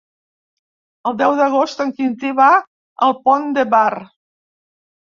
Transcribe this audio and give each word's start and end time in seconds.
El 1.09 1.17
deu 1.19 1.35
d'agost 1.41 1.85
en 1.87 1.93
Quintí 1.99 2.35
va 2.43 2.49
al 3.09 3.17
Pont 3.29 3.51
de 3.61 3.69
Bar. 3.77 3.89